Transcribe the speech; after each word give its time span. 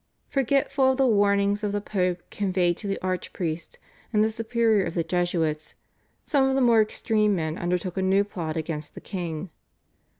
Forgetful 0.29 0.93
of 0.93 0.97
the 0.97 1.05
warnings 1.05 1.63
of 1.63 1.73
the 1.73 1.79
Pope 1.79 2.23
conveyed 2.31 2.75
to 2.77 2.87
the 2.87 2.97
archpriest 3.03 3.77
and 4.11 4.23
the 4.23 4.31
superior 4.31 4.83
of 4.83 4.95
the 4.95 5.03
Jesuits, 5.03 5.75
some 6.25 6.49
of 6.49 6.55
the 6.55 6.59
more 6.59 6.81
extreme 6.81 7.35
men 7.35 7.55
undertook 7.55 7.97
a 7.97 8.01
new 8.01 8.23
plot 8.23 8.57
against 8.57 8.95
the 8.95 8.99
king. 9.01 9.51